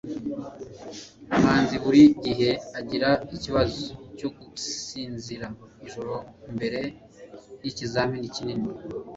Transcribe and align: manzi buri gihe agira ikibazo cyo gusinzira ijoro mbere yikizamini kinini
manzi 1.41 1.75
buri 1.83 2.01
gihe 2.25 2.49
agira 2.79 3.09
ikibazo 3.35 3.81
cyo 4.17 4.29
gusinzira 4.37 5.47
ijoro 5.85 6.13
mbere 6.55 6.79
yikizamini 7.63 8.29
kinini 8.35 8.67